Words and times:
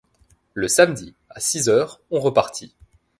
Le 0.55 0.67
samedi, 0.67 1.13
à 1.29 1.39
six 1.39 1.69
heures, 1.69 2.01
on 2.09 2.19
repartit. 2.19 2.73